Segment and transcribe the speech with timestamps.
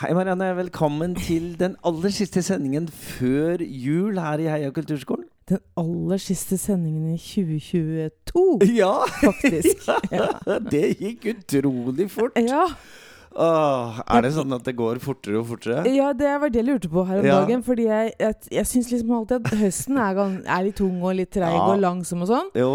[0.00, 0.46] Hei, Marianne.
[0.56, 5.26] Velkommen til den aller siste sendingen før jul her i Heia kulturskolen.
[5.50, 8.94] Den aller siste sendingen i 2022, Ja!
[9.20, 9.84] faktisk.
[10.14, 10.58] Ja.
[10.70, 12.38] Det gikk utrolig fort.
[12.40, 12.64] Ja,
[13.30, 15.84] Åh, er det sånn at det går fortere og fortere?
[15.94, 17.36] ja, det var det jeg lurte på her om Ja.
[17.44, 17.60] dagen.
[17.62, 20.18] Fordi jeg, jeg, jeg syns liksom alltid at høsten er,
[20.50, 21.68] er litt tung og litt treig Ja.
[21.70, 22.48] og langsom og sånn.
[22.58, 22.72] Jo.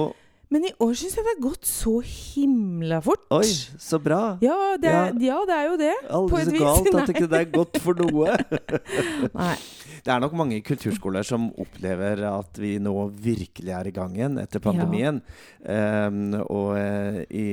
[0.55, 3.25] Men i år syns jeg det har gått så himla fort.
[3.35, 3.43] Oi,
[3.83, 4.21] så bra.
[4.39, 5.93] Ja det, er, ja, det er jo det.
[6.15, 6.61] Aldri så vis.
[6.63, 7.07] galt at Nei.
[7.17, 8.37] ikke det er godt for noe.
[9.41, 9.55] Nei.
[10.05, 12.91] Det er nok mange kulturskoler som opplever at vi nå
[13.25, 15.17] virkelig er i gang igjen etter pandemien.
[15.65, 17.45] Ehm, og eh, i,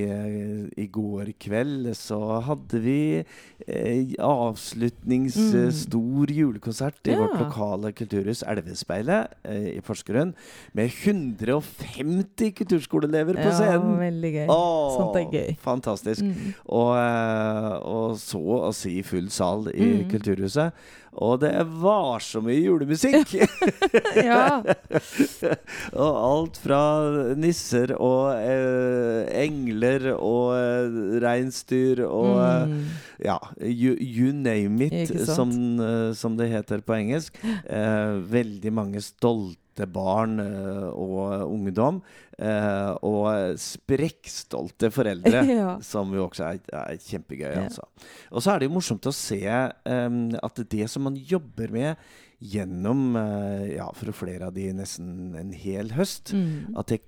[0.77, 5.55] i går kveld så hadde vi eh, avslutnings Mm.
[5.63, 7.23] eh, stor julekonsert i Ja.
[7.25, 10.35] vårt lokale kulturhus Elvespeilet eh, i Porsgrunn.
[10.77, 12.53] Med 150
[12.93, 13.99] kulturskoleelever på Ja, scenen.
[13.99, 14.47] veldig gøy.
[14.49, 15.57] Åh, Sånt er gøy.
[15.63, 16.23] Fantastisk.
[16.23, 16.55] Mm.
[16.69, 20.11] Og, eh, og så å si full sal i Mm.
[20.11, 20.73] Kulturhuset.
[21.15, 23.35] Og det var så mye julemusikk!
[24.17, 24.63] Ja.
[25.93, 32.85] og alt fra nisser og eh, engler og eh, reinsdyr og eh, Mm.
[33.25, 37.37] ja, you, you name it, som, eh, som det heter på engelsk.
[37.67, 39.59] Eh, veldig mange stolte
[39.93, 42.01] barn eh, og ungdom.
[42.39, 45.45] Eh, og sprekkstolte foreldre.
[45.53, 45.77] Ja.
[45.85, 47.53] Som jo også er, er kjempegøy.
[47.67, 47.85] Altså.
[48.33, 51.97] Og så er det jo morsomt å se em, at det som man jobber med
[52.43, 56.73] gjennom eh, ja, for flere av de nesten en hel høst, Mm.
[56.81, 57.03] at det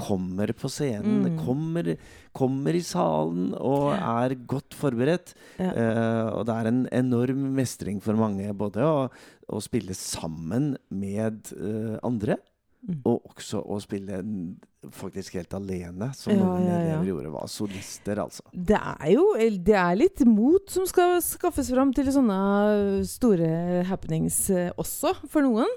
[0.00, 1.38] kommer på scenen, Mm.
[1.44, 1.96] kommer,
[2.36, 5.34] kommer i salen og er godt forberedt.
[5.58, 5.70] Ja.
[5.72, 9.08] Uh, og det er en enorm mestring for mange både å,
[9.50, 12.38] å spille sammen med uh, andre,
[12.80, 13.02] Mm.
[13.04, 14.22] og også å spille
[14.96, 16.94] faktisk helt alene, som Ja, noen ja, ja.
[16.94, 17.32] elever gjorde.
[17.34, 18.40] Var solister, altså.
[18.56, 24.38] Det er jo det er litt mot som skal skaffes fram til sånne store happenings
[24.48, 25.68] eh, også, for noen.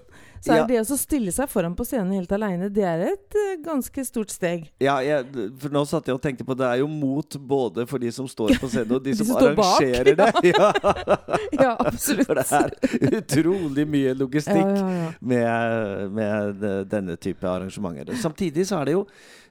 [0.43, 0.65] Så er Ja.
[0.67, 4.29] det å stille seg foran på scenen helt aleine, det er et eh, ganske stort
[4.33, 4.65] steg.
[4.83, 5.23] Ja, jeg,
[5.61, 8.27] for nå satt jeg og tenkte på Det er jo mot både for de som
[8.27, 10.51] står på scenen, og de, De som, som står bak, arrangerer det.
[10.51, 10.71] Ja.
[11.63, 12.27] Ja, absolutt.
[12.27, 14.83] For det er utrolig mye logistikk.
[15.21, 18.13] med, med denne type arrangementer.
[18.19, 19.05] Samtidig så er det jo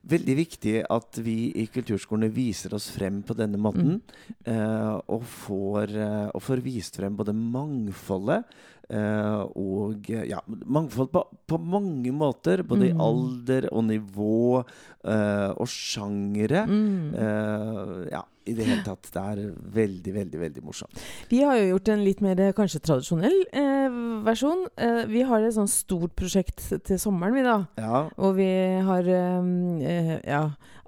[0.09, 4.01] veldig viktig at vi i kulturskolene viser oss frem på denne måten.
[4.45, 8.45] eh, og, får, eh, og får vist frem både mangfoldet
[8.91, 12.63] eh, og ja, mangfold på, på mange måter.
[12.67, 13.01] Både i Mm.
[13.01, 14.65] alder og nivå
[15.05, 16.67] eh, og sjangere.
[16.67, 17.15] Mm.
[17.15, 19.08] Eh, ja, i det hele tatt.
[19.12, 19.41] Det er
[19.76, 21.00] veldig, veldig, veldig morsomt.
[21.30, 24.66] Vi har jo gjort en litt mer kanskje tradisjonell eh, versjon.
[24.76, 27.56] Eh, vi har et sånt stort prosjekt til sommeren, vi da.
[27.78, 28.03] Ja.
[28.19, 28.48] Og vi
[28.88, 29.50] har eh,
[29.86, 30.42] eh, Ja,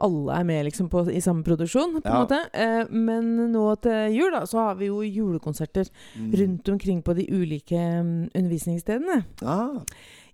[0.04, 2.20] alle er med liksom på, i samme produksjon, på en Ja.
[2.24, 2.40] måte.
[2.52, 5.88] Eh, men nå til jul, da, så har vi jo julekonserter
[6.18, 6.32] Mm.
[6.38, 9.24] rundt omkring på de ulike mm, undervisningsstedene.
[9.42, 9.80] Ah,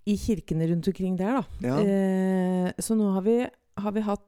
[0.06, 1.68] I kirkene rundt omkring der, da.
[1.68, 1.76] ja.
[1.84, 3.38] Eh, så nå har vi,
[3.78, 4.24] har vi hatt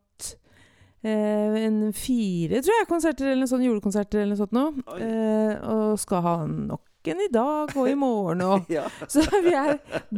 [1.05, 4.65] eh, en fire, tror jeg, konserter eller noe sånt, julekonserter eller noe sånt nå.
[4.99, 6.81] Eh, og skal ha nok
[7.11, 8.85] en i dag og i morgen og ja.
[9.11, 9.73] Så vi er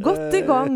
[0.04, 0.74] godt i gang.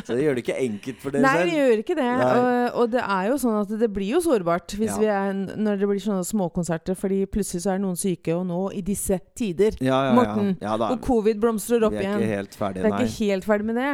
[0.00, 1.50] Så det gjør det ikke enkelt for dere Nei, selv?
[1.50, 2.06] vi gjør ikke det.
[2.24, 4.96] Og, og det er jo sånn at det blir jo sårbart Ja.
[4.96, 8.62] vi er, når det blir sånne småkonserter, fordi plutselig så er noen syke, og nå,
[8.72, 10.14] i disse tider Ja, ja, ja.
[10.16, 10.56] Morten,
[10.88, 12.24] Og covid blomstrer opp vi er igjen.
[12.24, 13.92] ikke helt Vi er ikke helt ferdig med det.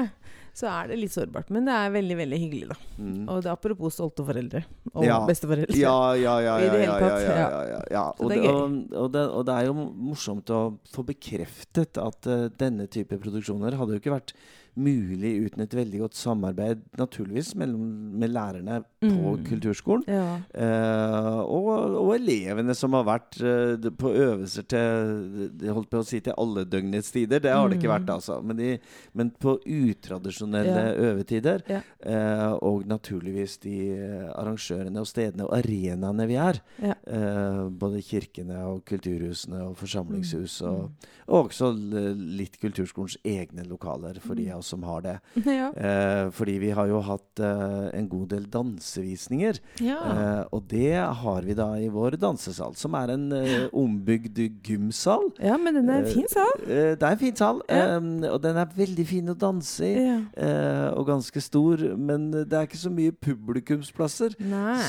[0.58, 1.52] Så er det litt sårbart.
[1.54, 2.76] Men det er veldig, veldig hyggelig, da.
[2.98, 3.20] Mm.
[3.30, 4.64] Og det er apropos stolte foreldre.
[4.90, 5.18] Og Ja.
[5.28, 5.76] besteforeldre.
[5.78, 6.56] Ja, ja, ja.
[6.68, 8.04] Ja, ja, ja, ja.
[8.18, 12.88] Og, det og, det, og det er jo morsomt å få bekreftet at uh, denne
[12.90, 14.34] type produksjoner hadde jo ikke vært
[14.78, 17.82] mulig uten et veldig godt samarbeid, naturligvis, mellom,
[18.18, 19.44] med lærerne på Mm.
[19.46, 20.04] kulturskolen.
[20.08, 20.38] Ja.
[20.54, 21.68] Eh, og,
[22.00, 26.64] og elevene som har vært eh, på øvelser til holdt på å si til alle
[26.64, 27.40] døgnets tider.
[27.44, 27.94] Det har det ikke Mm.
[27.98, 28.40] vært, altså.
[28.42, 28.78] Men, de,
[29.14, 30.94] men på utradisjonelle Ja.
[31.12, 31.62] øvetider.
[31.68, 31.80] Ja.
[32.02, 36.60] eh, og naturligvis de eh, arrangørene og stedene og arenaene vi er.
[36.82, 40.60] Eh, både kirkene og kulturhusene og forsamlingshus.
[40.62, 40.68] Mm.
[40.68, 40.90] Og,
[41.28, 41.72] og også
[42.16, 44.52] litt kulturskolens egne lokaler, for de Mm.
[44.54, 45.16] av oss som har det.
[45.58, 45.70] Ja.
[45.72, 49.58] Eh, fordi vi har jo hatt eh, en god del dansevisninger.
[49.82, 49.96] ja.
[50.12, 50.92] Eh, og det
[51.22, 55.28] har vi da i vår dansesal, som er en eh, ombygd gymsal.
[55.42, 56.52] ja, men den er en fin sal.
[56.66, 57.96] Eh, det er en fin sal, Ja.
[57.96, 60.04] eh, og den er veldig fin å danse i.
[60.36, 64.36] Eh, og ganske stor, men det er ikke så mye publikumsplasser.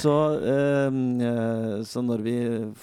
[0.02, 1.00] Så, eh,
[1.30, 2.36] eh, så når vi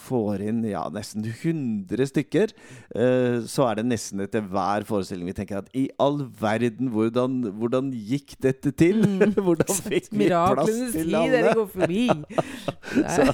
[0.07, 2.53] får inn ja, nesten 100 stykker,
[2.97, 7.39] eh, så er det nesten etter hver forestilling vi tenker at i all verden, hvordan,
[7.59, 9.03] hvordan gikk dette til?
[9.05, 9.37] Mm.
[9.47, 11.55] hvordan fikk vi plass til alle?
[11.57, 12.05] går forbi.
[12.97, 13.25] Det Så,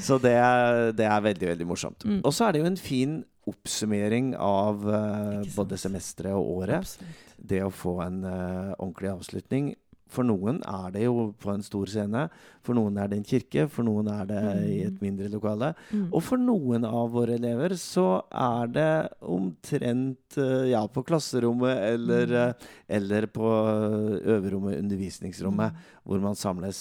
[0.00, 2.04] så det, er, det er veldig, veldig morsomt.
[2.06, 2.20] Mm.
[2.24, 3.16] Og så er det jo en fin
[3.46, 6.86] oppsummering av uh, både semesteret og året.
[6.86, 7.34] Absolutt.
[7.36, 9.68] Det å få en uh, ordentlig avslutning.
[10.08, 12.28] For noen er det jo på en stor scene.
[12.62, 13.64] For noen er det en kirke.
[13.68, 15.72] For noen er det i et mindre lokale.
[15.90, 16.04] Mm.
[16.14, 18.86] Og for noen av våre elever så er det
[19.26, 22.36] omtrent eh, ja, på klasserommet eller, Mm.
[22.36, 26.00] eh, eller på eh, øverrommet, undervisningsrommet, Mm.
[26.06, 26.80] hvor man samles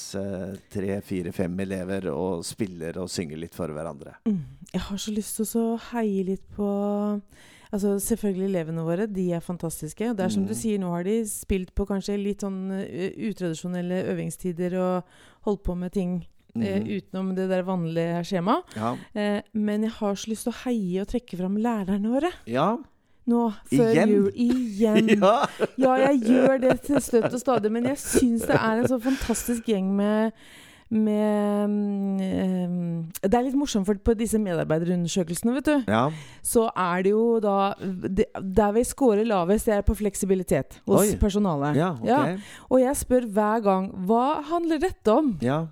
[0.69, 4.15] tre, fire, fem elever og spiller og synger litt for hverandre.
[4.29, 4.39] Mm.
[4.73, 6.69] Jeg har så lyst til å heie litt på
[7.75, 10.13] Altså Selvfølgelig elevene våre, de er fantastiske.
[10.15, 10.47] Det er som Mm.
[10.47, 15.03] du sier, nå har de spilt på kanskje litt sånn eh, utradisjonelle øvingstider og
[15.49, 16.25] holdt på med ting
[16.55, 16.87] eh, Mhm.
[16.87, 18.63] utenom det der vanlige skjemaet.
[18.77, 18.95] Ja.
[19.13, 22.31] Eh, men jeg har så lyst til å heie og trekke fram lærerne våre.
[22.47, 22.77] ja.
[23.27, 24.09] Nå, før Igjen?
[24.09, 24.31] jul.
[24.37, 25.07] Igjen.
[25.23, 25.47] ja.
[25.81, 28.99] Ja, jeg gjør det til støtt og stadig, men jeg syns det er en så
[29.01, 30.31] fantastisk gjeng med
[30.93, 31.71] med
[32.21, 32.75] eh,
[33.23, 36.03] Det er litt morsomt, for på disse medarbeiderundersøkelsene, vet du, ja.
[36.45, 41.01] så er det jo da det, Der vi scorer lavest, det er på fleksibilitet hos
[41.01, 41.17] Oi.
[41.21, 41.79] personalet.
[41.79, 42.45] Ja, ok.
[42.69, 45.35] Og jeg spør hver gang hva handler dette om?
[45.41, 45.65] Ja.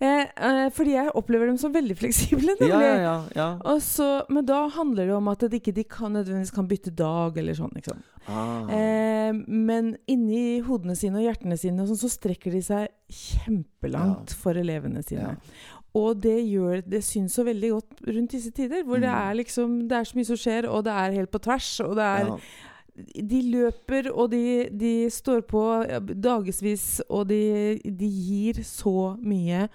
[0.00, 2.54] Eh, eh, fordi jeg opplever dem som veldig fleksible.
[2.68, 3.46] Ja, ja, ja, ja.
[3.66, 6.92] Og så, men da handler det om at de ikke de kan, nødvendigvis kan bytte
[6.94, 7.72] dag eller sånn.
[7.74, 7.98] Liksom.
[8.28, 8.68] Ah.
[8.70, 14.34] Eh, men inni hodene sine og hjertene sine og sånn, så strekker de seg kjempelangt
[14.38, 15.34] for elevene sine.
[15.96, 19.18] Og det gjør Det syns så veldig godt rundt disse tider, hvor det Mm.
[19.30, 21.96] er liksom Det er så mye som skjer, og det er helt på tvers, og
[21.96, 22.38] det er.
[22.98, 25.62] De løper, og de, de står på
[26.18, 29.66] dagevis, og de, de gir så mye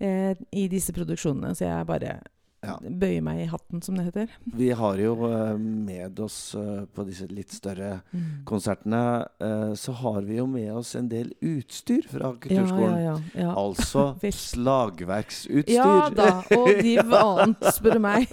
[0.00, 2.14] eh, i disse produksjonene, så jeg bare
[2.62, 2.74] Ja.
[2.82, 4.28] bøye meg i hatten, som det heter.
[4.52, 8.02] Vi har jo eh, med oss eh, på disse litt større
[8.44, 9.00] konsertene,
[9.40, 12.98] eh, så har vi jo med oss en del utstyr fra kulturskolen.
[13.00, 13.54] ja, ja, ja.
[13.64, 15.74] Altså slagverksutstyr.
[15.74, 18.28] Ja da, og de annet, spør du meg.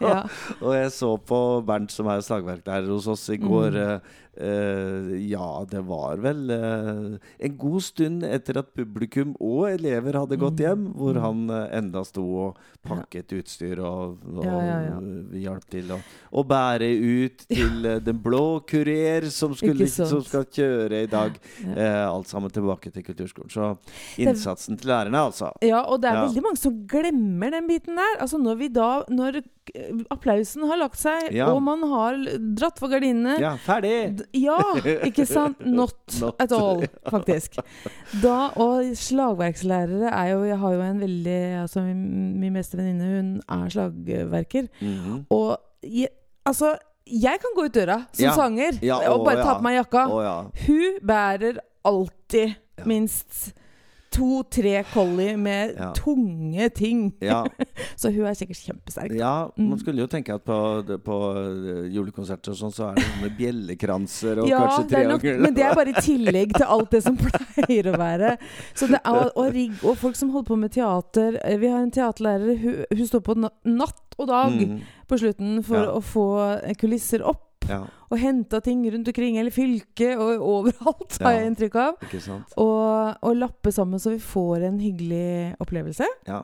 [0.00, 0.22] ja.
[0.60, 3.78] Og jeg så på Bernt, som er slagverklærer hos oss i går.
[3.82, 4.10] Mm.
[4.42, 10.38] eh, ja, det var vel uh, en god stund etter at publikum og elever hadde
[10.40, 10.64] gått Mm.
[10.66, 11.22] hjem, hvor Mm.
[11.26, 14.96] han uh, enda sto og pakket utstyr og, og Ja, ja, ja.
[15.44, 15.98] hjalp til å,
[16.32, 21.38] å bære ut til eh, Den blå kurer, som, skulle, som skal kjøre i dag.
[21.64, 23.50] Eh, alt sammen tilbake til kulturskolen.
[23.52, 23.72] Så
[24.20, 25.52] innsatsen til lærerne, altså.
[25.64, 28.18] Ja, og det er veldig mange som glemmer den biten der.
[28.20, 29.42] Altså Når vi da Når
[30.10, 31.46] applausen har lagt seg, Ja.
[31.52, 32.16] og man har
[32.58, 34.24] dratt for gardinene Ja, ferdig!
[34.34, 34.58] Ja,
[35.06, 35.60] ikke sant?
[35.78, 36.36] Not, Not.
[36.42, 37.58] at all, faktisk.
[38.22, 43.10] Da, og slagverkslærere er jo Jeg har jo en veldig altså Min, min beste venninne,
[43.16, 44.68] hun er slagverker.
[44.80, 45.26] Mhm.
[45.30, 46.08] Og jeg,
[46.46, 46.74] altså
[47.06, 48.34] Jeg kan gå ut døra som Ja.
[48.36, 50.06] sanger Ja, og bare ta på meg jakka.
[50.08, 50.52] Å.
[50.66, 52.54] Hun bærer alltid
[52.86, 53.52] minst
[54.12, 55.90] to-tre collie med Ja.
[55.96, 57.12] tunge ting.
[57.20, 57.42] ja.
[57.96, 59.12] Så hun er sikkert kjempesterk.
[59.18, 59.68] Ja, Mm.
[59.70, 60.58] man skulle jo tenke at på,
[61.04, 65.40] på eh, julekonserter og sånn, så er det med bjellekranser og Ja, kanskje triangel.
[65.42, 68.36] men det er bare i tillegg til alt det som pleier å være.
[68.74, 71.82] Så det er, og, rigg, og folk som holder på med teater eh, Vi har
[71.82, 74.80] en teaterlærer, hun, hun står på natt og dag mm.
[75.08, 75.92] på slutten for Ja.
[75.96, 76.26] å få
[76.62, 77.48] eh, kulisser opp.
[77.68, 81.94] Ja, Og henta ting rundt omkring, eller fylket og overalt, har jeg inntrykk av.
[82.08, 82.40] ikke?
[82.60, 86.08] Og, og lappe sammen så vi får en hyggelig opplevelse.
[86.28, 86.42] Ja.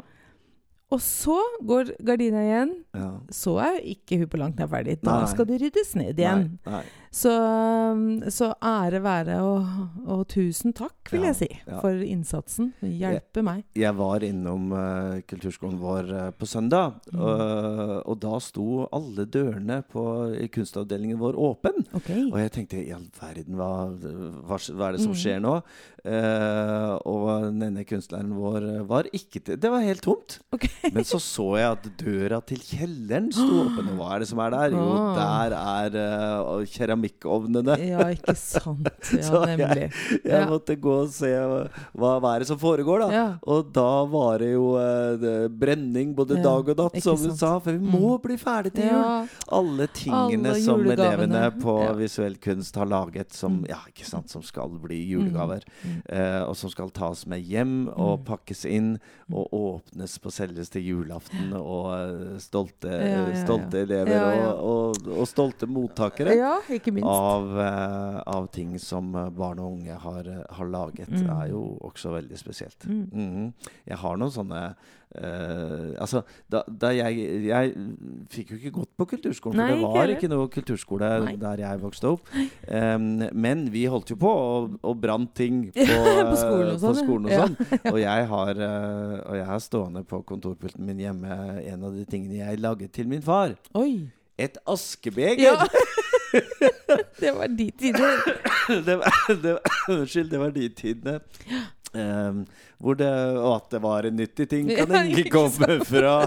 [0.89, 1.37] Og så
[1.69, 2.71] går gardina igjen.
[2.97, 3.11] ja.
[3.35, 4.95] Så er ikke hun på langt nær ferdig.
[5.05, 5.29] Da Nei.
[5.29, 6.47] skal det ryddes ned igjen.
[6.65, 6.85] Nei, nei.
[7.11, 9.65] Så, um, så ære være og,
[10.07, 11.79] og tusen takk, vil Ja, jeg si, ja.
[11.81, 12.73] for innsatsen.
[12.85, 13.63] Hjelpe meg.
[13.79, 17.21] Jeg var innom uh, kulturskolen vår uh, på søndag, Mm.
[17.25, 20.03] og, og da sto alle dørene på
[20.37, 21.87] i kunstavdelingen vår åpen.
[21.97, 22.27] Okay.
[22.29, 23.71] Og jeg tenkte i all verden, hva,
[24.45, 25.19] hva, hva er det som Mm.
[25.23, 25.55] skjer nå?
[26.09, 30.39] Uh, og denne kunstneren vår eh, var ikke til Det var helt tomt.
[30.55, 30.91] Okay.
[30.95, 33.91] Men så så jeg at døra til kjelleren sto åpen.
[33.93, 34.77] Og hva er det som er der?
[34.77, 35.17] Jo, Ah.
[35.19, 36.63] der er eh,
[37.03, 37.77] keramikkovnene.
[37.89, 38.89] Ja, ikke sant.
[39.13, 39.93] Ja, Så jeg- nemlig.
[40.25, 40.47] Jeg Ja.
[40.47, 43.09] måtte gå og se hva, hva er det som foregår, da.
[43.13, 43.39] Ja.
[43.47, 47.59] Og da var det jo eh, brenning både dag og natt, som hun sa.
[47.59, 48.23] For vi må Mm.
[48.23, 49.29] bli ferdig til jul.
[49.51, 54.05] Alle tingene Alle som elevene på visuell kunst har laget som, Mm.
[54.05, 55.63] sant, som skal bli julegaver.
[55.85, 56.03] Mm.
[56.09, 58.25] Eh, og som skal tas med hjem og Mm.
[58.25, 58.99] pakkes inn
[59.33, 61.53] og åpnes på selveste julaften.
[61.55, 64.47] Og eh, stolte, stolte elever.
[64.49, 66.35] Og, og, og stolte mottakere.
[66.37, 66.88] ja, ikke.
[67.05, 71.31] Av, eh, av ting som eh, barn og unge har, eh, har laget, Mm.
[71.43, 72.87] er jo også veldig spesielt.
[72.87, 73.09] Mm.
[73.13, 73.53] Mhm.
[73.87, 74.75] Jeg har noen sånne
[75.17, 76.21] Uh, Altså,
[76.53, 77.71] da, da jeg Jeg
[78.29, 81.33] fikk jo ikke gått på kulturskolen, Nei, for det var ikke, ikke noe kulturskole Nei.
[81.41, 82.29] der jeg vokste opp.
[82.69, 87.25] Um, men vi holdt jo på og, og brant ting på, På skolen og sånn,
[87.25, 87.47] og ja.
[87.47, 87.57] sånn.
[87.89, 92.93] Og Og jeg har stående på kontorpulten min hjemme en av de tingene jeg laget
[92.93, 93.57] til min far.
[93.81, 94.11] Oi.
[94.39, 95.41] Et askebeger!
[95.41, 95.65] Ja.
[97.21, 98.23] det var de tider.
[98.87, 99.61] det var, det var,
[99.97, 101.21] unnskyld, det var de tidene.
[101.97, 102.43] Um,
[102.79, 103.09] hvor det,
[103.41, 106.19] og at det var en nyttig ting, kan Ja, ikke komme fra.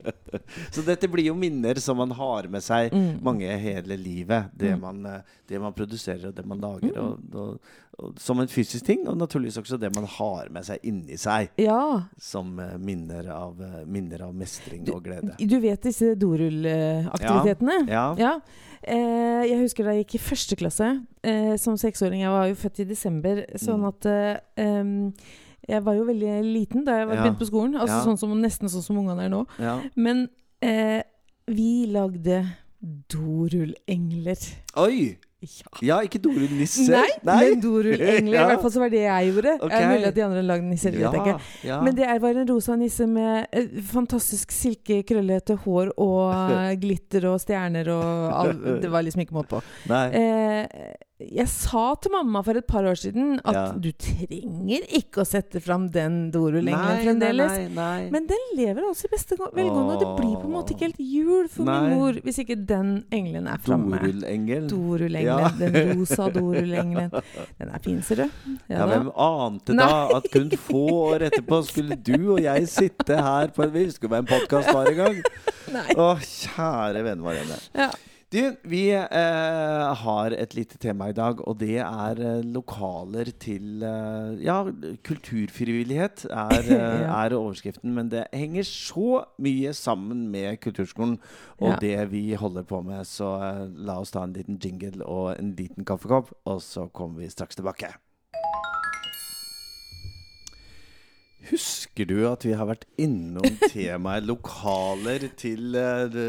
[0.74, 3.18] Så dette blir jo minner som man har med seg Mm.
[3.24, 4.48] mange hele livet.
[4.56, 4.80] Det, Mm.
[4.80, 6.96] man, eh, det man produserer og det man lager.
[6.98, 7.60] Og, og,
[7.98, 11.50] og, som en fysisk ting, og naturligvis også det man har med seg inni seg.
[11.60, 11.78] Ja.
[12.18, 15.36] Som eh, minner av, minner av mestring Du- og glede.
[15.38, 17.82] Du vet disse dorullaktivitetene?
[17.92, 18.06] Ja.
[18.18, 18.34] Ja.
[18.86, 20.88] Eh, jeg husker da jeg gikk i første klasse
[21.24, 22.20] eh, som seksåring.
[22.22, 23.88] Jeg var jo født i desember, sånn Mm.
[23.88, 25.12] at eh,
[25.68, 27.22] Jeg var jo veldig liten da jeg var Ja.
[27.24, 27.74] begynt på skolen.
[27.74, 28.04] Altså Ja.
[28.04, 29.46] sånn som, Nesten sånn som ungene er nå.
[29.58, 29.80] Ja.
[29.96, 30.28] Men
[30.62, 31.02] eh,
[31.48, 32.46] vi lagde
[33.10, 34.38] dorullengler.
[34.76, 35.16] Oi!
[35.44, 35.68] Ja.
[35.84, 36.86] Ja, ikke Dorul Nisse.
[36.88, 38.32] Nei, men dorullengler.
[38.36, 38.44] Ja.
[38.46, 39.52] I hvert fall så var det jeg gjorde.
[39.60, 39.80] Okay.
[39.82, 40.96] Jeg mulig at de andre lagde nisser.
[40.96, 41.34] ikke.
[41.68, 41.80] ja.
[41.84, 46.74] Men det er- var en rosa nisse med eh, fantastisk silke, krøllete hår og eh,
[46.82, 49.62] glitter og stjerner og all, Det var liksom ikke måte på.
[49.92, 50.06] Nei.
[50.16, 53.60] Eh, jeg sa til mamma for et par år siden at Ja.
[53.72, 57.52] du trenger ikke å sette fram den dorullengelen Nei, fremdeles.
[57.52, 58.10] Nei, nei.
[58.12, 61.00] Men den lever også i beste velgående, og det blir på en måte ikke helt
[61.00, 61.80] jul for Nei.
[61.88, 63.96] min mor hvis ikke den engelen er framme.
[64.02, 64.68] Dorullengel.
[64.68, 65.24] Dorullengelen.
[65.24, 65.48] Ja.
[65.56, 67.10] Den rosa dorullengelen.
[67.58, 68.28] Den er fin, ser du.
[68.68, 73.48] Ja, hvem ante da at kun få år etterpå skulle du og jeg sitte her
[73.56, 75.22] på en Vi skulle være en podkast hver gang.
[75.72, 75.88] Nei.
[75.96, 77.56] Å, kjære venn Marianne.
[77.74, 77.88] Ja.
[78.36, 83.80] Du, vi eh, har et lite tema i dag, og det er eh, lokaler til
[83.86, 84.58] eh, Ja,
[85.08, 86.68] kulturfrivillighet er,
[87.22, 91.16] er overskriften, men det henger så mye sammen med kulturskolen
[91.56, 91.78] og Ja.
[91.80, 93.06] det vi holder på med.
[93.08, 97.24] Så eh, la oss ta en liten jingle og en liten kaffekopp, og så kommer
[97.24, 97.94] vi straks tilbake.
[101.46, 106.24] Husker du at vi har vært innom temaet lokaler til eh, de,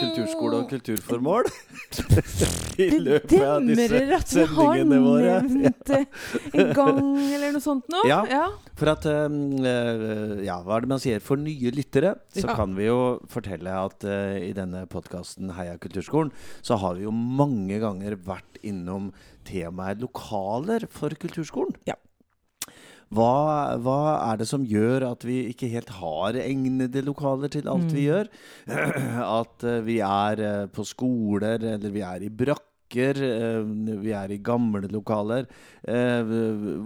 [0.00, 1.48] kulturskole og kulturformål?
[2.86, 5.34] I løpet av disse demrer at vi har sendingene våre.
[5.44, 6.00] nevnt det
[6.56, 7.00] en gang
[7.36, 8.02] eller noe sånt nå.
[8.08, 8.22] Ja.
[8.30, 8.46] ja.
[8.76, 11.22] For at um, eh, Ja, hva er det man sier?
[11.24, 12.56] For nye lyttere så Ja.
[12.58, 12.98] kan vi jo
[13.32, 16.32] fortelle at uh, i denne podkasten Heia kulturskolen,
[16.64, 19.12] så har vi jo mange ganger vært innom
[19.46, 21.76] temaet lokaler for kulturskolen.
[21.88, 21.96] Ja.
[23.14, 23.98] Hva, hva
[24.32, 28.08] er det som gjør at vi ikke helt har egnede lokaler til alt vi Mm.
[28.08, 28.30] gjør?
[29.40, 33.62] At eh, vi er eh, på skoler, eller vi er i brakker, eh,
[34.02, 35.46] vi er i gamle lokaler.
[35.82, 36.22] Eh,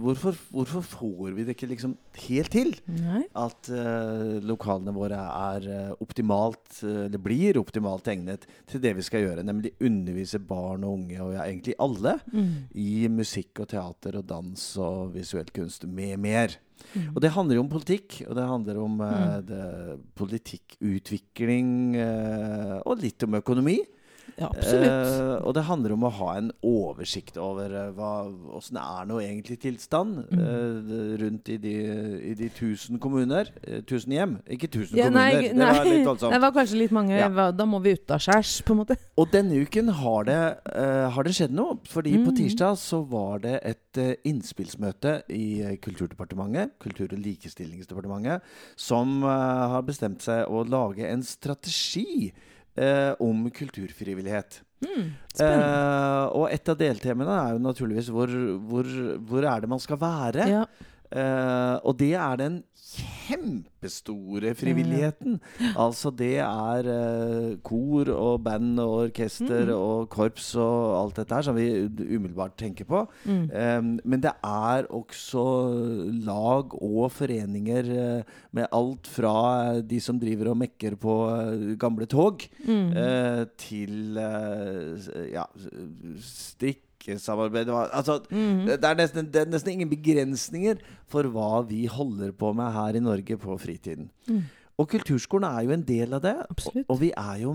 [0.01, 1.93] hvorfor, hvorfor får vi det ikke liksom
[2.27, 2.71] helt til?
[2.87, 3.21] Nei.
[3.35, 9.43] At eh, lokalene våre er optimalt, eller blir optimalt egnet til det vi skal gjøre,
[9.45, 12.67] nemlig undervise barn og unge, og ja, egentlig alle, Mm.
[12.75, 16.55] i musikk og teater og dans og visuell kunst med mer.
[16.95, 17.11] Mm.
[17.15, 19.45] Og det handler jo om politikk, og det handler om Mm.
[19.45, 21.95] det, politikkutvikling
[22.85, 23.79] og litt om økonomi.
[24.39, 24.87] Ja, absolutt.
[24.87, 28.31] Eh, og det handler om å ha en oversikt over uh,
[28.71, 30.39] det er nå egentlig tilstand Mm.
[30.39, 31.73] eh, rundt i de,
[32.31, 33.49] i de tusen kommuner.
[33.67, 35.31] eh, tusen hjem, ikke tusen Ja, kommuner.
[35.31, 37.51] nei, det var det var kanskje litt mange Ja.
[37.51, 38.97] Da må vi utaskjærs, på en måte.
[39.17, 41.77] Og denne uken har det, eh, har det skjedd noe.
[41.87, 42.37] Fordi på Mm.
[42.37, 48.41] tirsdag så var det et eh, innspillsmøte i eh, Kulturdepartementet, Kultur- og likestillingsdepartementet,
[48.77, 49.27] som eh,
[49.75, 52.31] har bestemt seg å lage en strategi
[52.75, 54.61] eh, om kulturfrivillighet.
[54.81, 55.11] Mm.
[55.45, 58.31] Eh, og et av deltemaene er jo naturligvis hvor,
[58.71, 58.89] hvor,
[59.29, 60.47] hvor er det man skal være?
[60.49, 60.65] ja.
[61.11, 65.37] Eh, og det er den kjempestore frivilligheten.
[65.79, 69.73] Altså det er uh, kor og band og orkester Mm.
[69.75, 73.05] og korps og alt dette her som vi umiddelbart tenker på.
[73.25, 73.45] Mm.
[73.51, 75.45] Um, men det er også
[76.27, 81.15] lag og foreninger uh, med alt fra de som driver og mekker på
[81.79, 82.91] gamle tog, Mm.
[83.57, 84.17] til
[85.31, 86.55] ja, s-
[87.07, 88.65] ja, strikkesamarbeid hva- Altså, Mm.
[88.67, 90.77] det, er nesten, det er nesten ingen begrensninger
[91.07, 94.09] for hva vi holder på med her i Norge på fritiden.
[94.27, 94.43] Mm.
[94.79, 96.35] Og kulturskolen er jo en del av det.
[96.49, 96.85] Absolutt.
[96.89, 97.51] og vi er jo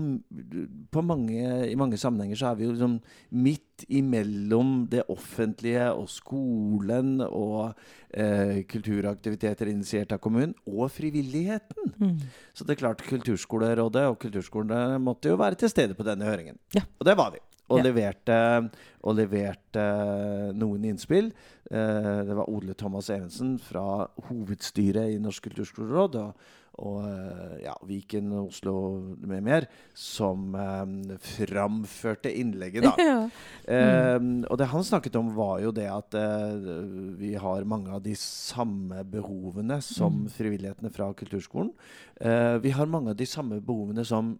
[0.91, 3.01] på mange, I mange sammenhenger så er vi jo liksom
[3.33, 7.73] midt imellom det offentlige og skolen og
[8.13, 11.91] eh, kulturaktiviteter initiert av kommunen, og frivilligheten.
[11.99, 12.17] Mm.
[12.55, 16.57] Så det er klart Kulturskolerådet og kulturskolene måtte jo være til stede på denne høringen.
[16.77, 16.81] Ja.
[16.99, 17.39] Og det var vi.
[17.69, 17.83] Og, Ja.
[17.89, 18.69] leverte,
[19.03, 21.33] og leverte noen innspill.
[21.69, 26.45] Eh, det var Ole Thomas Evensen fra hovedstyret i Norsk kulturskoleråd og,
[26.79, 28.75] og eh, ja, Viken, Oslo
[29.19, 32.93] med mer, som eh, framførte innlegget, da.
[33.09, 33.19] ja.
[33.67, 36.71] Eh, og det han snakket om, var jo det at eh,
[37.19, 40.29] vi har mange av de samme behovene som Mm.
[40.31, 41.73] frivillighetene fra kulturskolen.
[42.21, 44.37] Eh, vi har mange av de samme behovene som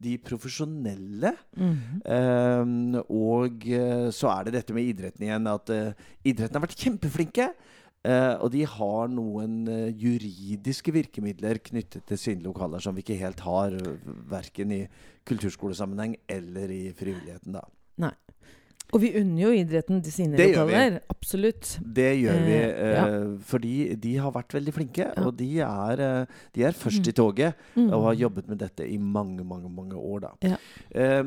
[0.00, 1.32] de profesjonelle.
[1.56, 2.02] Mhm.
[2.04, 5.46] Eh, og eh, så er det dette med idretten igjen.
[5.50, 5.92] At eh,
[6.24, 7.50] idretten har vært kjempeflinke.
[8.04, 13.18] eh, og de har noen eh, juridiske virkemidler knyttet til sine lokaler som vi ikke
[13.20, 13.74] helt har,
[14.30, 14.82] verken i
[15.26, 17.58] kulturskolesammenheng eller i frivilligheten.
[17.58, 17.64] da.
[18.92, 21.00] Og vi unner jo idretten til sine Det lokaler.
[21.12, 21.78] Absolutt.
[21.84, 23.06] Det gjør vi, Eh, ja.
[23.06, 25.08] eh, fordi de har vært veldig flinke.
[25.16, 25.24] Ja.
[25.26, 27.08] Og de er, eh, de er først Mm.
[27.08, 27.92] i toget Mm.
[27.92, 30.20] og har jobbet med dette i mange, mange mange år.
[30.20, 30.30] da.
[30.42, 30.56] Ja.
[30.94, 31.24] Eh,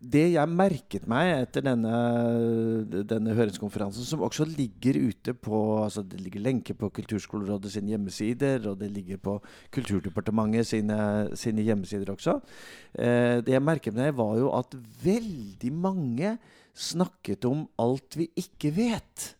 [0.00, 6.20] det jeg merket meg etter denne, denne høringskonferansen, som også ligger ute på altså Det
[6.20, 9.40] ligger lenke på Kulturskolerådet sine hjemmesider, og det ligger på
[9.74, 12.40] Kulturdepartementet sine, sine hjemmesider også.
[12.98, 14.74] Eh, det jeg merket meg, var jo at
[15.04, 16.38] veldig mange
[16.78, 19.34] snakket om alt vi ikke vet.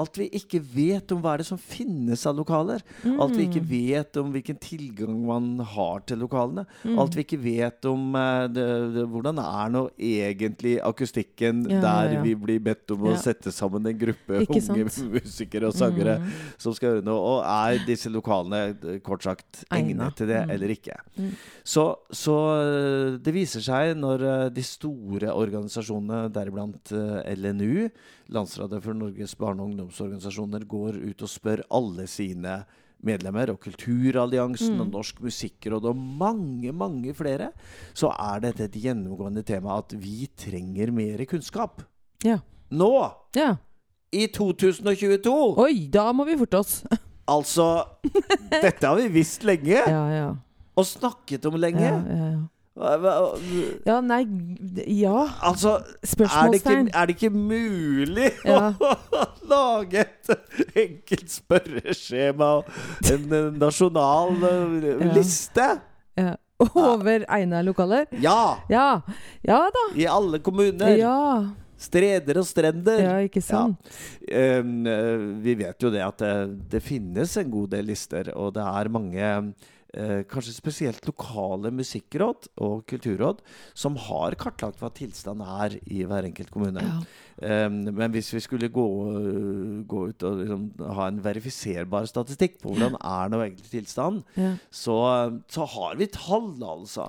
[0.00, 2.80] Alt vi ikke vet om hva er det som finnes av lokaler.
[3.20, 3.68] Alt vi ikke Mm.
[3.68, 6.64] vet om hvilken tilgang man har til lokalene.
[6.84, 6.98] Mm.
[6.98, 12.08] Alt vi ikke vet om uh, det, det, hvordan er nå egentlig akustikken Ja, der
[12.08, 12.22] ja, ja.
[12.22, 15.12] vi blir bedt om å sette sammen en gruppe Ikke unge sant?
[15.12, 16.30] musikere og sangere Mm.
[16.58, 17.20] som skal gjøre noe.
[17.20, 20.50] Og er disse lokalene eh, kort sagt egnet til det Mm.
[20.56, 20.96] eller ikke?
[21.18, 21.30] Mm.
[21.64, 27.90] Så, så eh, det viser seg når de store organisasjonene, deriblant LNU,
[28.32, 32.62] Landsrådet for Norges barne- og ungdomsorganisasjoner, går ut og spør alle sine
[33.02, 34.80] medlemmer, og Kulturalliansen Mm.
[34.80, 37.50] og Norsk Musikkråd og mange, mange flere,
[37.94, 41.82] så er dette et gjennomgående tema at vi trenger mer kunnskap.
[42.24, 42.38] Ja.
[42.70, 42.92] Nå!
[43.36, 43.56] ja.
[44.12, 45.56] I 2022!
[45.58, 46.82] Oi, da må vi forte oss.
[47.32, 47.64] Altså
[48.50, 50.24] Dette har vi visst lenge, Ja, ja.
[50.76, 51.88] og snakket om lenge.
[52.72, 53.12] Ja, ja,
[53.52, 53.64] ja.
[53.84, 54.22] Ja nei
[54.88, 55.26] Ja.
[55.44, 56.88] Altså, er Spørsmålstegn.
[56.94, 58.72] er det ikke mulig Ja.
[58.80, 60.30] å lage et
[60.80, 62.70] enkelt spørreskjema og
[63.12, 65.12] en eh, nasjonal eh, Ja.
[65.18, 65.66] liste?
[66.16, 66.36] Ja.
[66.78, 68.06] Over egna lokaler?
[68.22, 68.56] Ja!
[68.70, 69.02] Ja.
[69.44, 69.84] Ja da.
[69.98, 70.96] I alle kommuner.
[70.96, 71.18] Ja.
[71.82, 73.00] Streder og strender.
[73.02, 73.76] ja, ikke sant?
[74.30, 76.34] Um, eh, vi vet jo det at det,
[76.76, 79.32] det finnes en god del lister, og det er mange
[79.96, 83.42] eh, kanskje spesielt lokale musikkråd og kulturråd
[83.74, 86.82] som har kartlagt hva tilstanden er i hver enkelt kommune.
[86.84, 87.02] Ja.
[87.42, 88.86] Um, men hvis vi skulle gå,
[89.90, 94.52] gå ut og liksom, ha en verifiserbar statistikk på hvordan er nå egentlig tilstanden, Ja.
[94.70, 94.98] så,
[95.50, 97.08] så har vi tall, altså.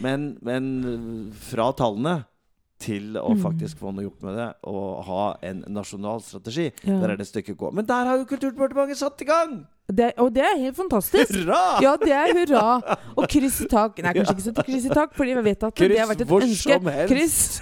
[0.00, 2.22] Men, men fra tallene
[2.78, 3.40] til å Mm.
[3.42, 6.98] faktisk få noe gjort med det og ha en nasjonal strategi, Ja.
[7.00, 7.72] der er det stykket gå.
[7.72, 9.66] Men der har jo Kulturdepartementet satt i gang!
[9.86, 11.34] Det, og det er helt fantastisk.
[11.44, 11.78] Hurra!
[11.82, 12.96] Ja, det er hurra.
[13.18, 13.98] Og kryss i tak.
[14.02, 16.22] Nei, kanskje ikke så til kryss i tak, fordi vi vet at det har vært
[16.22, 17.06] et ønske.
[17.06, 17.60] Kryss.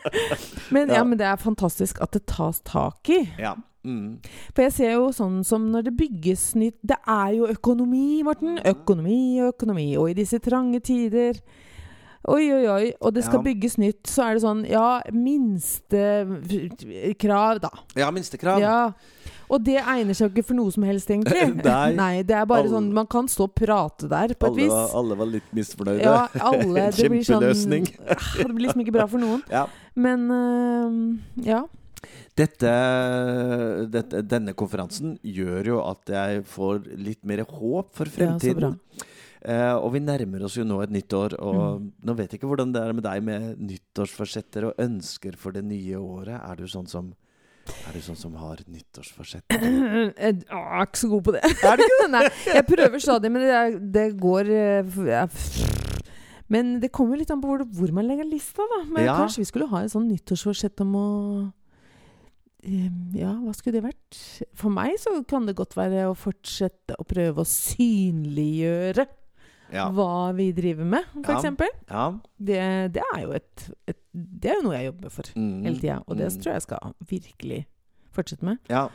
[0.72, 0.94] men, ja.
[0.94, 1.04] Ja.
[1.04, 3.28] men det er fantastisk at det tas tak i.
[3.38, 3.54] Ja.
[3.84, 4.18] Mm.
[4.54, 8.58] For jeg ser jo sånn som når det bygges nytt Det er jo økonomi, Morten.
[8.68, 9.86] Økonomi og økonomi.
[9.96, 11.40] Og i disse trange tider
[12.28, 12.90] Oi, oi, oi.
[13.00, 13.44] Og det skal Ja.
[13.46, 16.28] bygges nytt, så er det sånn Ja, minstekrav,
[17.60, 17.70] da.
[17.96, 18.60] ja, minstekrav.
[18.60, 18.92] Ja.
[19.50, 21.64] Og det egner seg jo ikke for noe som helst, egentlig.
[21.64, 21.92] Nei.
[21.98, 24.62] Nei det er bare Alle- sånn Man kan stå og prate der, på et Alle,
[24.62, 24.72] vis.
[24.94, 26.02] alle var litt misfornøyde.
[26.04, 26.90] Ja, alle.
[26.92, 27.84] Det blir sånn kjempeløsning.
[28.38, 29.42] Det blir liksom ikke bra for noen.
[29.50, 29.64] Ja.
[29.96, 31.64] Men uh, ja.
[32.38, 32.70] Dette,
[33.90, 38.60] dette, denne konferansen gjør jo at jeg får litt mer håp for fremtiden.
[38.60, 38.76] Ja, så bra.
[39.42, 41.92] Eh, og vi nærmer oss jo nå et nytt år, og Mm.
[42.04, 45.64] nå vet jeg ikke hvordan det er med deg med nyttårsforsetter og ønsker for det
[45.64, 46.36] nye året.
[46.44, 47.14] Er du sånn som,
[47.88, 49.56] er du sånn som har nyttårsforsetter?
[50.20, 51.40] Jeg er ikke så god på det.
[51.70, 55.22] Er du ikke Nei, jeg prøver stadig, men det, det går øh, ja,
[56.50, 58.82] Men det kommer jo litt an på hvor, hvor man legger lista, da.
[58.90, 59.14] Men Ja.
[59.22, 61.06] kanskje vi skulle ha et sånn nyttårsforsett om å
[62.66, 64.18] eh, Ja, hva skulle det vært?
[64.58, 69.06] For meg så kan det godt være å fortsette å prøve å synliggjøre
[69.72, 69.88] Ja.
[69.94, 71.40] hva vi driver med, for Ja.
[71.90, 72.06] ja.
[72.38, 75.62] Det, det er jo et, et Det er jo noe jeg jobber for Mm.
[75.64, 76.42] hele tida, og det Mm.
[76.42, 77.66] tror jeg skal virkelig
[78.12, 78.58] fortsette med.
[78.68, 78.88] ja.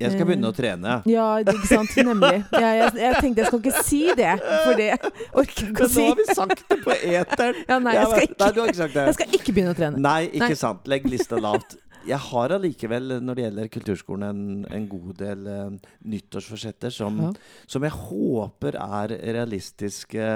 [0.00, 1.02] Jeg skal begynne å trene.
[1.06, 1.88] Ja, ikke sant.
[1.96, 2.44] Nemlig.
[2.52, 4.88] Jeg, jeg, jeg tenkte jeg skal ikke si det, for det
[5.32, 7.54] orker jeg ikke Men nå har vi sagt det på eteren!
[7.68, 9.04] Ja, nei, jeg skal Nei, ikke, har ikke sagt det.
[9.06, 9.96] jeg skal ikke begynne å trene.
[10.02, 10.54] Nei, ikke Nei.
[10.58, 10.90] sant.
[10.90, 11.76] Legg lista lavt.
[12.06, 17.32] Jeg har allikevel, når det gjelder kulturskolen, en, en god del uh, nyttårsforsetter som, Ja.
[17.66, 20.28] som jeg håper er realistiske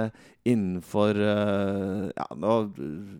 [0.49, 2.53] innenfor eh, Ja, nå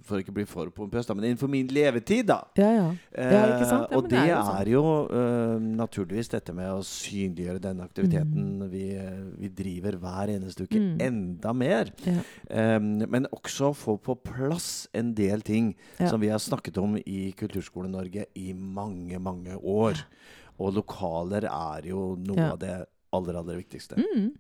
[0.07, 2.41] For jeg ikke bli for pompøs, men innenfor min levetid, da.
[2.59, 2.87] Ja, ja.
[3.17, 3.87] Ja, ikke Eh, sant?
[3.91, 4.59] Ja, og det, det er jo sånn.
[4.61, 8.71] er jo uh, naturligvis dette med å synliggjøre den aktiviteten Mm.
[8.73, 8.85] vi,
[9.43, 11.01] vi driver hver eneste uke, Mm.
[11.05, 11.91] enda mer.
[12.07, 12.23] Ja.
[12.79, 17.33] Um, men også få på plass en del ting som vi har snakket om i
[17.37, 20.01] Kulturskole-Norge i mange, mange år.
[20.59, 22.73] Og lokaler er jo noe av det
[23.13, 23.97] aller, aller viktigste.
[23.99, 24.33] Mm.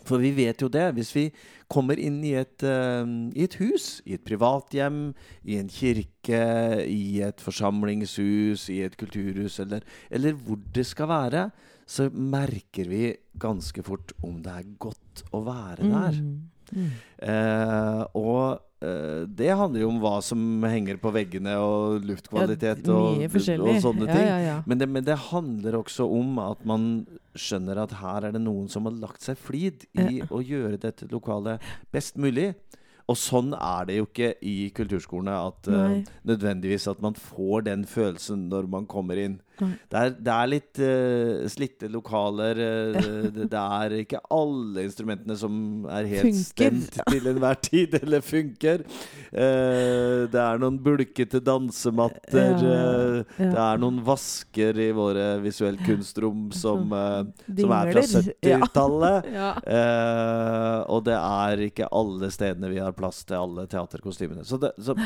[0.00, 0.86] For vi vet jo det.
[0.96, 1.26] Hvis vi
[1.70, 3.04] kommer inn i et, uh,
[3.36, 5.12] i et hus, i et privathjem,
[5.44, 6.40] i en kirke,
[6.88, 11.44] i et forsamlingshus, i et kulturhus, eller, eller hvor det skal være,
[11.86, 13.04] så merker vi
[13.40, 16.20] ganske fort om det er godt å være der.
[16.22, 16.34] Mm.
[16.72, 16.92] Mm.
[17.20, 18.71] Uh, og
[19.30, 24.08] det handler jo om hva som henger på veggene, og luftkvalitet Ja, og, og sånne
[24.08, 24.26] ting.
[24.26, 24.56] ja, ja.
[24.66, 26.88] Men, det, men det handler også om at man
[27.38, 31.06] skjønner at her er det noen som har lagt seg flid i å gjøre dette
[31.12, 31.62] lokalet
[31.94, 32.50] best mulig.
[33.10, 35.96] Og sånn er det jo ikke i kulturskolene at uh,
[36.28, 39.40] nødvendigvis at man får den følelsen når man kommer inn.
[39.90, 42.60] Det er, det er litt uh, slitte lokaler.
[42.62, 42.96] eh,
[43.32, 45.54] det, det er ikke alle instrumentene som
[45.90, 46.46] er helt Funker.
[46.46, 48.84] stemt til enhver tid, eller funker.
[49.32, 52.56] Uh, det er noen bulkete dansematter.
[52.62, 52.80] Ja,
[53.36, 53.50] ja.
[53.52, 59.30] Det er noen vasker i våre visuelt kunstrom som, som er fra 70-tallet.
[59.32, 59.52] Ja.
[60.92, 64.44] Og det er ikke alle stedene vi har plass til alle teaterkostymene.
[64.46, 64.96] Så det, så,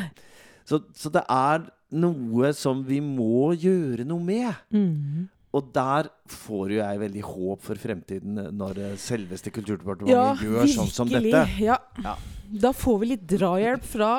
[0.66, 4.52] så, så det er noe som vi må gjøre noe med.
[4.74, 5.26] Mm.
[5.56, 10.72] Og der får jo jeg veldig håp for fremtiden når eh, selveste Kulturdepartementet Ja, gjør
[10.74, 11.44] sånn som dette.
[11.62, 11.78] Ja.
[12.02, 12.16] Ja.
[12.46, 14.10] Da får vi litt drahjelp fra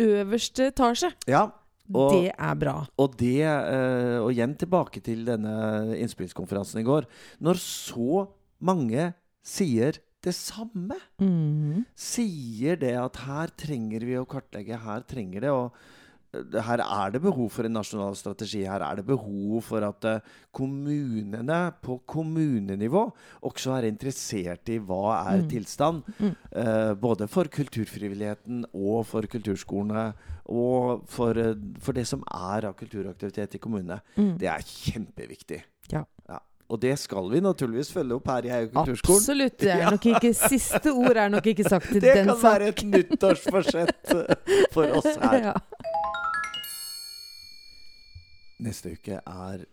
[0.00, 1.10] øverste etasje.
[1.28, 1.48] Ja,
[1.94, 2.76] og, det er bra.
[2.98, 7.08] og det eh, Og igjen tilbake til denne innspillskonferansen i går.
[7.42, 8.26] Når så
[8.62, 9.10] mange
[9.46, 11.84] sier det samme Mm.
[11.96, 15.72] sier det at her trenger vi å kartlegge, her trenger det og
[16.34, 18.64] eh, her er det behov for en nasjonal strategi.
[18.68, 20.20] Her er det behov for at eh,
[20.52, 23.04] kommunene på kommunenivå
[23.46, 25.48] også er interessert i hva er Mm.
[25.48, 26.02] tilstand.
[26.18, 26.34] Mm.
[26.56, 30.12] Uh, både for kulturfrivilligheten og for kulturskolene.
[30.48, 31.34] Og for,
[31.80, 34.00] for det som er av kulturaktivitet i kommunene.
[34.16, 34.36] Mm.
[34.38, 35.62] Det er kjempeviktig.
[35.92, 36.04] Ja.
[36.66, 39.22] Og det skal vi naturligvis følge opp her i Haug kulturskolen.
[39.22, 39.58] Absolutt.
[39.60, 42.72] Det er nok ikke Siste ord er nok ikke sagt til Det den kan være
[42.72, 44.12] et nyttårsforsett
[44.74, 45.38] for oss her.
[45.50, 45.54] Ja.
[48.66, 49.64] Neste uke er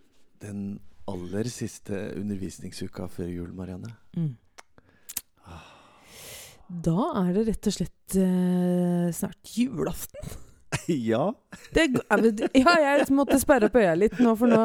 [0.43, 0.63] den
[1.09, 3.89] aller siste undervisningsuka før jul, Marianne.
[4.15, 4.35] Mm.
[6.83, 10.35] Da er det rett og slett eh, snart julaften.
[11.11, 11.25] ja.
[11.73, 11.87] Det,
[12.57, 14.63] ja, jeg måtte sperre opp øya litt nå, for nå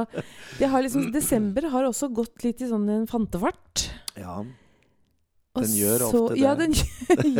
[0.72, 3.88] har liksom, Desember har også gått litt i sånn en fantefart.
[4.18, 4.40] ja.
[5.58, 6.40] Den gjør så- ofte det.
[6.40, 6.74] Ja, den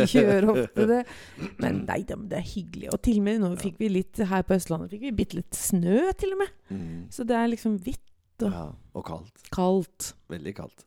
[0.13, 0.99] gjør ofte det.
[1.63, 2.89] Men nei det er hyggelig.
[2.91, 5.55] Og til og med nå fikk vi litt her på Østlandet fikk vi bitte litt
[5.55, 6.53] snø, til og med.
[6.69, 7.07] Mm.
[7.13, 8.65] Så det er liksom hvitt og ja.
[8.95, 9.45] Og kaldt.
[9.55, 10.13] kaldt.
[10.31, 10.85] Veldig kaldt.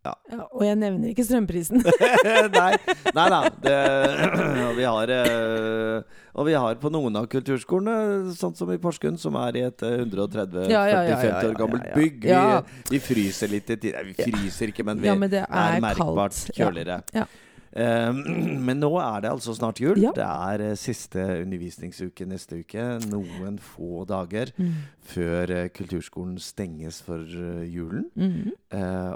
[0.00, 0.14] Ja,
[0.48, 1.82] og jeg nevner ikke strømprisen.
[2.54, 2.70] nei,
[3.12, 3.40] nei da.
[3.60, 3.74] Det,
[4.70, 9.18] og, vi har, eh, og vi har på noen av kulturskolene, sånn som i Porsgrunn,
[9.20, 11.98] som er i et eh, 130-40-50 Ja, ja, ja, ja, ja, år gammelt ja, ja.
[12.00, 12.24] bygg.
[12.24, 12.62] Vi, Ja.
[12.88, 14.00] vi fryser litt i tid.
[14.08, 16.56] Vi fryser ikke, men vi Ja, men det er, er merkbart kaldt.
[16.56, 16.64] Ja.
[16.64, 17.00] kjøligere.
[17.20, 17.28] Ja.
[17.72, 18.12] Eh,
[18.66, 20.00] men nå er det altså snart jul.
[20.02, 20.10] Ja.
[20.16, 22.86] Det er eh, siste undervisningsuke neste uke.
[23.10, 24.72] Noen få dager Mm.
[25.12, 28.08] før eh, kulturskolen stenges for eh, julen.
[28.18, 28.50] Mm.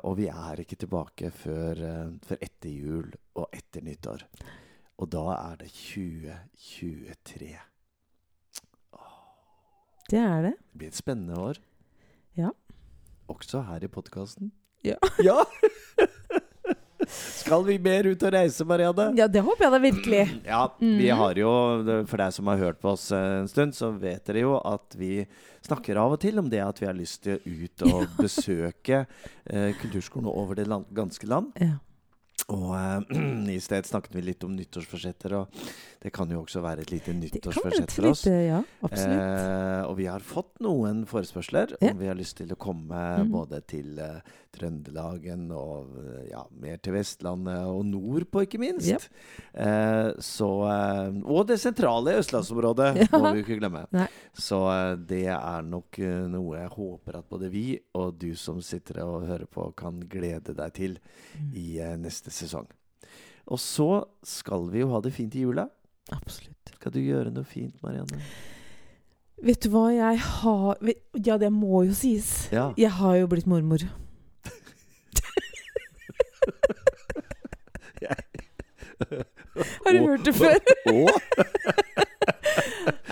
[0.06, 1.80] Og vi er ikke tilbake før,
[2.26, 4.24] før etter jul og etter nyttår.
[5.02, 7.54] Og da er det 2023.
[10.10, 10.54] Det er det.
[10.72, 11.58] Det blir et spennende år.
[12.36, 12.50] Ja.
[13.30, 14.52] Også her i podkasten.
[14.84, 14.98] Ja.
[15.24, 15.38] ja.
[17.10, 19.10] Skal vi mer ut og reise, Marianne?
[19.18, 20.22] Ja, det håper jeg da virkelig.
[20.54, 21.16] Ja, vi Mhm.
[21.18, 21.52] har jo,
[22.06, 24.94] for deg som har hørt på oss eh, en stund, så vet dere jo at
[24.98, 25.26] vi
[25.64, 29.06] snakker av og til om det at vi har lyst til å ut og besøke
[29.46, 31.52] eh, kulturskolene over det land, ganske land.
[31.60, 31.78] Ja.
[32.50, 33.00] Og eh,
[33.56, 35.64] i sted snakket vi litt om nyttårsforsetter, og
[36.04, 38.26] det kan jo også være et lite Det nyttårsforsett et for oss.
[38.26, 38.58] lite Ja.
[38.92, 43.30] Eh, og vi har fått noen forespørsler om vi har lyst til å komme mm.
[43.32, 44.18] både til uh,
[44.54, 48.86] Trøndelagen og eh, ja, mer til Vestlandet og nordpå, ikke minst.
[48.86, 49.00] Ja.
[49.54, 53.08] Eh, så, eh, og det sentrale østlandsområdet Ja.
[53.16, 53.86] må vi jo ikke glemme.
[53.96, 54.06] Nei.
[54.36, 54.60] Så
[55.08, 55.98] det er nok
[56.30, 57.64] noe jeg håper at både vi
[57.98, 60.98] og du som sitter og hører på, kan glede deg til
[61.34, 61.50] Mm.
[61.58, 62.68] i uh, neste sesong.
[63.50, 65.64] Og så skal vi jo ha det fint i jula.
[66.12, 66.74] Absolutt.
[66.76, 68.20] Skal du gjøre noe fint, Marianne?
[69.44, 70.78] Vet du hva jeg har
[71.24, 72.48] Ja, det må jo sies.
[72.52, 72.72] Ja.
[72.78, 73.78] Jeg har jo blitt mormor.
[79.84, 80.58] Har du hørt det før?
[80.90, 81.06] Å?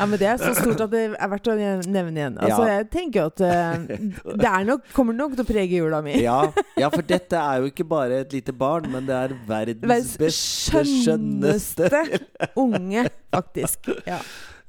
[0.03, 2.39] Ja, men Det er så stort at det er verdt å nevne igjen.
[2.43, 2.79] Altså, Ja.
[2.81, 3.85] Jeg tenker at uh,
[4.43, 6.17] det er nok, kommer nok til å prege jula mi.
[6.23, 6.41] Ja,
[6.81, 10.83] ja, for dette er jo ikke bare et lite barn, men det er verdens beste,
[10.89, 11.91] skjønneste
[12.59, 13.93] unge, faktisk.
[14.09, 14.19] Ja.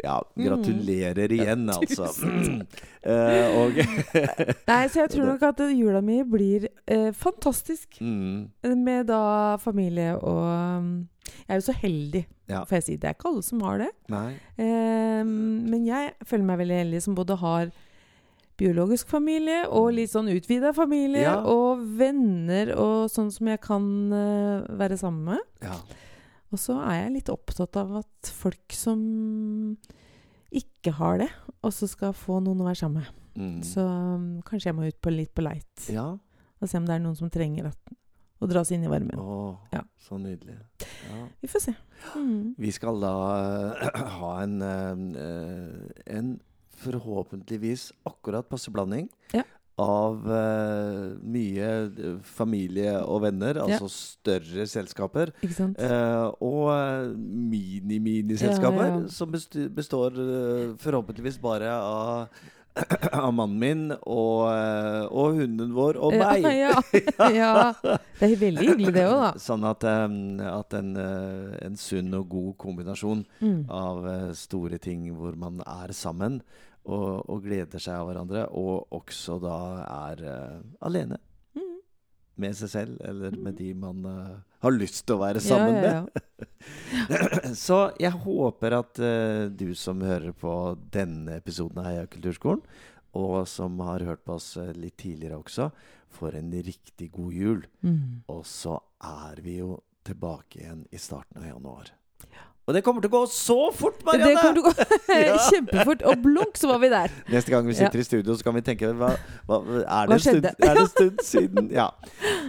[0.01, 0.43] Ja, Mm.
[0.47, 2.07] gratulerer igjen, altså.
[3.05, 3.77] uh, og
[4.71, 7.99] Nei, så jeg tror nok at jula mi blir uh, fantastisk.
[8.01, 10.43] mm, Med da familie og
[10.79, 12.63] um, Jeg er jo så heldig, Ja.
[12.65, 12.95] får jeg si.
[12.97, 13.89] Det er ikke alle som har det.
[14.59, 17.71] Eh, men jeg føler meg veldig heldig som både har
[18.59, 21.23] biologisk familie og litt sånn utvida familie.
[21.23, 21.37] Ja.
[21.49, 25.39] Og venner og sånn som jeg kan uh, være sammen med.
[25.63, 25.77] Ja.
[26.53, 29.01] Og så er jeg litt opptatt av at folk som
[30.53, 31.29] ikke har det,
[31.65, 33.19] også skal få noen å være sammen med.
[33.33, 33.57] Mm.
[33.65, 36.05] Så um, kanskje jeg må ut på litt på leit ja.
[36.13, 37.93] og se om det er noen som trenger at,
[38.37, 39.17] å dras inn i varmen.
[39.17, 39.81] Å, Ja.
[39.97, 40.59] så nydelig.
[41.09, 41.23] Ja.
[41.41, 41.73] Vi får se.
[42.13, 42.53] Mm.
[42.61, 43.15] Vi skal da
[43.73, 46.35] uh, ha en, uh, en
[46.83, 49.45] forhåpentligvis akkurat passe blanding Ja.
[49.81, 59.07] Av uh, mye eh, familie og venner, altså større selskaper, eh, og mini-mini-selskaper, Ja, ja.
[59.09, 62.27] som best- består uh, forhåpentligvis bare av
[63.13, 64.47] av mannen min og,
[65.13, 66.41] og hunden vår og meg.
[66.41, 67.73] Ja, ja, ja.
[68.17, 69.31] Det er veldig hyggelig, det òg, da.
[69.47, 73.65] Sånn at, at en, en sunn og god kombinasjon Mm.
[73.69, 74.05] av
[74.39, 76.39] store ting hvor man er sammen
[76.85, 79.59] og, og gleder seg av hverandre, og også da
[80.09, 81.19] er uh, alene
[81.53, 81.75] Mm.
[82.41, 85.75] med seg selv eller med de man uh, har lyst til å være Ja, sammen
[85.77, 86.01] ja, ja.
[86.01, 87.55] med.
[87.65, 90.53] Så jeg håper at uh, du som hører på
[90.91, 92.63] denne episoden av Heia kulturskolen,
[93.13, 95.69] og som har hørt på oss litt tidligere også,
[96.17, 97.65] får en riktig god jul.
[97.85, 98.23] Mm.
[98.33, 101.93] Og så er vi jo tilbake igjen i starten av januar.
[102.63, 104.29] Og det kommer til å gå så fort, Marianne!
[104.29, 104.85] Det kommer til å gå
[105.27, 105.37] Ja.
[105.49, 106.03] kjempefort.
[106.07, 107.11] Og blunk, så var vi der.
[107.33, 109.09] Neste gang vi sitter i studio, så kan vi tenke hva,
[109.49, 111.67] hva, er, det Hva stund, er det en stund siden?
[111.75, 111.89] Ja.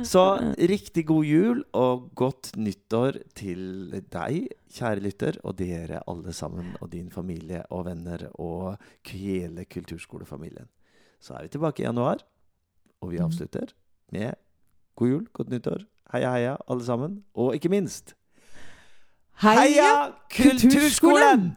[0.07, 0.23] Så
[0.71, 3.67] riktig god jul og godt nyttår til
[4.15, 4.39] deg,
[4.79, 8.79] kjære lytter, og dere alle sammen, og din familie og venner, og
[9.11, 10.71] hele kulturskolefamilien.
[11.23, 12.23] Så er vi tilbake i januar,
[13.03, 13.27] og vi Mhm.
[13.27, 13.73] avslutter
[14.13, 14.35] med
[14.97, 15.83] god jul, godt nyttår,
[16.15, 18.15] heia heia, alle sammen, og ikke minst
[19.43, 20.13] Heia!
[20.31, 21.57] Kulturskolen!